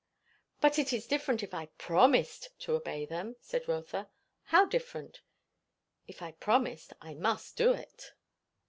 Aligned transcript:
"But 0.61 0.79
it 0.79 0.91
is 0.93 1.05
different 1.05 1.43
if 1.43 1.53
I 1.53 1.67
promised 1.77 2.49
to 2.61 2.73
obey 2.73 3.05
them," 3.05 3.35
said 3.39 3.67
Rotha. 3.67 4.09
"How 4.45 4.65
different?" 4.65 5.21
"If 6.07 6.23
I 6.23 6.31
promised, 6.31 6.93
I 7.01 7.13
must 7.13 7.55
do 7.55 7.71
it." 7.73 8.13